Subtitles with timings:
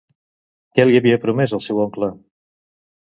[0.79, 2.11] Què li havia promès el seu oncle?